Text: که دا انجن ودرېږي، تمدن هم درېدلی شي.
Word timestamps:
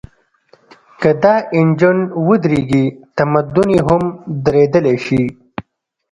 که 1.01 1.11
دا 1.23 1.35
انجن 1.59 1.97
ودرېږي، 2.27 2.85
تمدن 3.17 3.69
هم 3.87 4.03
درېدلی 4.45 4.95
شي. 5.05 5.23